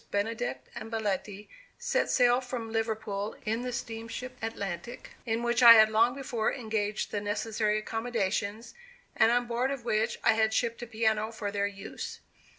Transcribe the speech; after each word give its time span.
Benedict 0.09 0.67
and 0.73 0.91
Belletti, 0.91 1.47
set 1.77 2.09
sail 2.09 2.41
from 2.41 2.71
Liverpool 2.71 3.35
in 3.45 3.61
the 3.61 3.71
steamship 3.71 4.35
Atlantic, 4.41 5.11
in 5.27 5.43
which 5.43 5.61
I 5.61 5.73
had 5.73 5.91
long 5.91 6.15
before 6.15 6.51
engaged 6.51 7.11
the 7.11 7.21
necessary 7.21 7.77
accommodations, 7.77 8.73
and 9.15 9.31
on 9.31 9.45
board 9.45 9.69
of 9.69 9.85
which 9.85 10.17
I 10.23 10.33
had 10.33 10.55
shipped 10.55 10.81
a 10.81 10.87
piano 10.87 11.31
for 11.31 11.51
their 11.51 11.67
use. 11.67 12.19